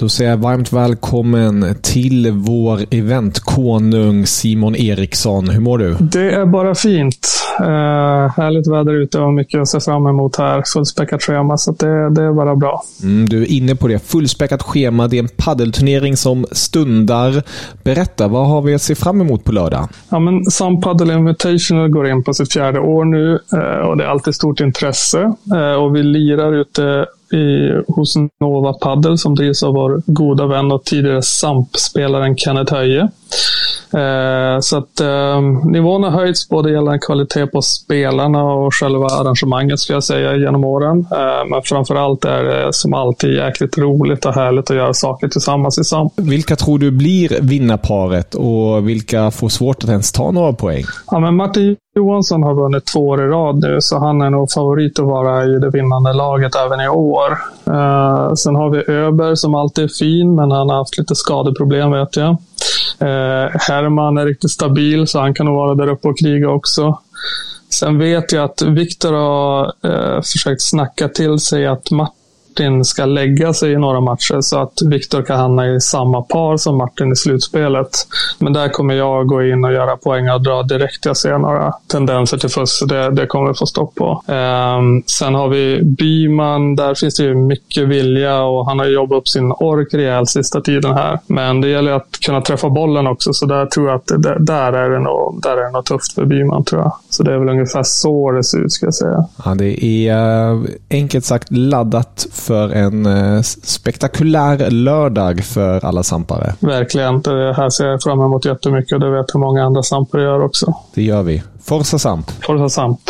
Då 0.00 0.08
säger 0.08 0.30
jag 0.30 0.38
varmt 0.38 0.72
välkommen 0.72 1.74
till 1.82 2.30
vår 2.30 2.80
eventkonung 2.90 4.26
Simon 4.26 4.76
Eriksson. 4.76 5.48
Hur 5.48 5.60
mår 5.60 5.78
du? 5.78 5.96
Det 6.00 6.30
är 6.30 6.46
bara 6.46 6.74
fint. 6.74 7.28
Uh, 7.60 7.66
härligt 8.36 8.72
väder 8.72 9.02
ute 9.02 9.18
och 9.18 9.32
mycket 9.32 9.60
att 9.60 9.68
se 9.68 9.80
fram 9.80 10.06
emot 10.06 10.36
här. 10.36 10.62
Fullspäckat 10.72 11.22
schema, 11.22 11.58
så 11.58 11.72
det, 11.72 12.14
det 12.14 12.22
är 12.22 12.32
bara 12.32 12.56
bra. 12.56 12.82
Mm, 13.02 13.28
du 13.28 13.42
är 13.42 13.50
inne 13.50 13.76
på 13.76 13.88
det. 13.88 13.98
Fullspäckat 13.98 14.62
schema. 14.62 15.08
Det 15.08 15.16
är 15.16 15.22
en 15.22 15.28
paddelturnering 15.36 16.16
som 16.16 16.46
stundar. 16.52 17.42
Berätta, 17.82 18.28
vad 18.28 18.48
har 18.48 18.62
vi 18.62 18.74
att 18.74 18.82
se 18.82 18.94
fram 18.94 19.20
emot 19.20 19.44
på 19.44 19.52
lördag? 19.52 19.88
Ja, 20.08 20.18
men 20.18 20.44
Sun 20.44 20.80
Paddle 20.80 21.14
Invitational 21.14 21.88
går 21.88 22.08
in 22.08 22.24
på 22.24 22.34
sitt 22.34 22.52
fjärde 22.52 22.80
år 22.80 23.04
nu 23.04 23.32
uh, 23.32 23.88
och 23.88 23.96
det 23.96 24.04
är 24.04 24.08
alltid 24.08 24.34
stort 24.34 24.60
intresse. 24.60 25.32
Uh, 25.54 25.82
och 25.82 25.96
vi 25.96 26.02
lirar 26.02 26.52
ute 26.52 27.06
i, 27.32 27.72
hos 27.88 28.14
Nova 28.40 28.72
Paddle 28.72 29.18
som 29.18 29.34
drivs 29.34 29.62
av 29.62 29.74
vår 29.74 30.02
goda 30.06 30.46
vän 30.46 30.72
och 30.72 30.84
tidigare 30.84 31.22
SAMP-spelaren 31.22 32.36
Kenneth 32.36 32.74
Höje. 32.74 33.08
Eh, 33.94 34.60
så 34.60 34.78
att 34.78 35.00
eh, 35.00 35.40
nivån 35.64 36.02
har 36.02 36.10
höjts 36.10 36.48
både 36.48 36.72
gällande 36.72 36.98
kvalitet 36.98 37.46
på 37.46 37.62
spelarna 37.62 38.44
och 38.44 38.74
själva 38.74 39.06
arrangemanget 39.06 39.80
skulle 39.80 39.96
jag 39.96 40.04
säga 40.04 40.36
genom 40.36 40.64
åren. 40.64 41.06
Eh, 41.12 41.50
men 41.50 41.62
framför 41.64 41.94
allt 41.94 42.24
är 42.24 42.44
det 42.44 42.72
som 42.72 42.94
alltid 42.94 43.34
jäkligt 43.34 43.78
roligt 43.78 44.26
och 44.26 44.34
härligt 44.34 44.70
att 44.70 44.76
göra 44.76 44.94
saker 44.94 45.28
tillsammans 45.28 45.78
i 45.78 45.84
SAMP. 45.84 46.12
Vilka 46.16 46.56
tror 46.56 46.78
du 46.78 46.90
blir 46.90 47.38
vinnarparet 47.40 48.34
och 48.34 48.88
vilka 48.88 49.30
får 49.30 49.48
svårt 49.48 49.84
att 49.84 49.90
ens 49.90 50.12
ta 50.12 50.30
några 50.30 50.52
poäng? 50.52 50.84
Ja, 51.10 51.18
men 51.18 51.36
Martin 51.36 51.76
Johansson 51.96 52.42
har 52.42 52.54
vunnit 52.54 52.86
två 52.86 53.08
år 53.08 53.22
i 53.22 53.26
rad 53.26 53.60
nu, 53.62 53.80
så 53.80 53.98
han 53.98 54.22
är 54.22 54.30
nog 54.30 54.50
favorit 54.50 54.98
att 54.98 55.04
vara 55.04 55.44
i 55.44 55.58
det 55.58 55.70
vinnande 55.70 56.12
laget 56.12 56.54
även 56.54 56.80
i 56.80 56.88
år. 56.88 57.30
Eh, 57.66 58.34
sen 58.34 58.54
har 58.54 58.70
vi 58.70 58.92
Öberg 58.92 59.36
som 59.36 59.54
alltid 59.54 59.84
är 59.84 59.88
fin, 59.88 60.34
men 60.34 60.50
han 60.50 60.68
har 60.68 60.76
haft 60.76 60.98
lite 60.98 61.14
skadeproblem 61.14 61.90
vet 61.90 62.16
jag. 62.16 62.30
Eh, 62.98 63.50
Herman 63.68 64.18
är 64.18 64.26
riktigt 64.26 64.50
stabil, 64.50 65.06
så 65.06 65.20
han 65.20 65.34
kan 65.34 65.46
nog 65.46 65.56
vara 65.56 65.74
där 65.74 65.88
uppe 65.88 66.08
och 66.08 66.18
kriga 66.18 66.50
också. 66.50 66.98
Sen 67.70 67.98
vet 67.98 68.32
jag 68.32 68.44
att 68.44 68.62
Viktor 68.62 69.12
har 69.12 69.72
eh, 69.84 70.22
försökt 70.22 70.62
snacka 70.62 71.08
till 71.08 71.38
sig 71.38 71.66
att 71.66 71.90
Martin 71.90 72.19
Martin 72.60 72.84
ska 72.84 73.04
lägga 73.04 73.52
sig 73.52 73.72
i 73.72 73.76
några 73.76 74.00
matcher 74.00 74.40
så 74.40 74.58
att 74.58 74.72
Viktor 74.86 75.22
kan 75.22 75.40
hamna 75.40 75.68
i 75.68 75.80
samma 75.80 76.22
par 76.22 76.56
som 76.56 76.78
Martin 76.78 77.12
i 77.12 77.16
slutspelet. 77.16 77.88
Men 78.38 78.52
där 78.52 78.68
kommer 78.68 78.94
jag 78.94 79.26
gå 79.26 79.42
in 79.42 79.64
och 79.64 79.72
göra 79.72 79.96
poäng 79.96 80.30
och 80.30 80.42
dra 80.42 80.62
direkt 80.62 81.04
jag 81.04 81.16
ser 81.16 81.38
några 81.38 81.72
tendenser 81.86 82.38
till 82.38 82.48
fusk. 82.48 82.88
Det, 82.88 83.10
det 83.10 83.26
kommer 83.26 83.48
vi 83.48 83.54
få 83.54 83.66
stopp 83.66 83.94
på. 83.94 84.22
Um, 84.26 85.02
sen 85.06 85.34
har 85.34 85.48
vi 85.48 85.82
Byman. 85.82 86.76
Där 86.76 86.94
finns 86.94 87.16
det 87.16 87.22
ju 87.22 87.34
mycket 87.34 87.88
vilja 87.88 88.42
och 88.42 88.66
han 88.66 88.78
har 88.78 88.86
jobbat 88.86 89.18
upp 89.18 89.28
sin 89.28 89.52
ork 89.52 89.94
rejält 89.94 90.28
sista 90.28 90.60
tiden 90.60 90.94
här. 90.94 91.18
Men 91.26 91.60
det 91.60 91.68
gäller 91.68 91.92
att 91.92 92.20
kunna 92.26 92.40
träffa 92.40 92.70
bollen 92.70 93.06
också, 93.06 93.32
så 93.32 93.46
där 93.46 93.66
tror 93.66 93.88
jag 93.88 93.96
att 93.96 94.06
det, 94.06 94.36
där, 94.44 94.72
är 94.72 94.90
det 94.90 94.98
nog, 94.98 95.40
där 95.42 95.56
är 95.56 95.64
det 95.64 95.70
nog 95.70 95.84
tufft 95.84 96.12
för 96.12 96.24
Byman 96.24 96.64
tror 96.64 96.82
jag. 96.82 96.92
Så 97.10 97.22
det 97.22 97.32
är 97.34 97.38
väl 97.38 97.48
ungefär 97.48 97.82
så 97.82 98.30
det 98.30 98.44
ser 98.44 98.58
ut, 98.58 98.72
ska 98.72 98.86
jag 98.86 98.94
säga. 98.94 99.24
Ja, 99.44 99.54
det 99.54 99.84
är 99.84 100.50
eh, 100.50 100.60
enkelt 100.90 101.24
sagt 101.24 101.48
laddat 101.50 102.26
för 102.50 102.70
en 102.70 103.06
eh, 103.06 103.42
spektakulär 103.42 104.70
lördag 104.70 105.44
för 105.44 105.84
alla 105.84 106.02
sampare. 106.02 106.54
Verkligen. 106.60 107.22
Det 107.22 107.54
här 107.54 107.70
ser 107.70 107.86
jag 107.86 108.02
fram 108.02 108.20
emot 108.20 108.44
jättemycket 108.44 108.92
och 108.92 109.00
det 109.00 109.10
vet 109.10 109.26
jag 109.32 109.40
många 109.40 109.64
andra 109.64 109.82
sampare 109.82 110.22
gör 110.22 110.44
också. 110.44 110.74
Det 110.94 111.02
gör 111.02 111.22
vi. 111.22 111.42
Forza 111.62 111.98
Samp! 111.98 112.30
Forza 112.30 112.68
Samp! 112.68 113.00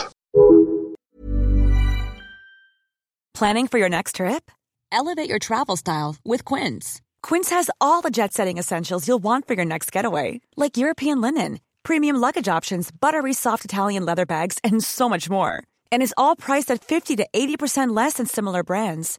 Planning 3.39 3.69
for 3.69 3.81
your 3.81 3.89
next 3.89 4.17
trip? 4.17 4.51
Elevate 4.93 5.31
your 5.31 5.39
travel 5.39 5.77
style 5.77 6.17
with 6.33 6.55
Quince. 6.55 7.01
Quince 7.29 7.55
has 7.55 7.71
all 7.81 8.03
the 8.03 8.11
jet-setting 8.11 8.59
essentials 8.59 9.09
you'll 9.09 9.23
want 9.23 9.47
for 9.47 9.57
your 9.57 9.67
next 9.67 9.97
getaway, 9.97 10.41
like 10.57 10.81
European 10.87 11.23
linen, 11.23 11.59
premium 11.83 12.17
luggage 12.21 12.57
options, 12.59 12.91
buttery 12.93 13.33
soft 13.33 13.65
Italian 13.65 14.05
leather 14.05 14.27
bags, 14.27 14.59
and 14.65 14.85
so 14.85 15.09
much 15.09 15.31
more. 15.31 15.53
And 15.93 16.03
is 16.03 16.15
all 16.17 16.37
priced 16.37 16.75
at 16.75 16.85
50 16.85 17.17
to 17.17 17.27
80% 17.35 17.97
less 17.97 18.15
than 18.15 18.27
similar 18.27 18.63
brands. 18.63 19.19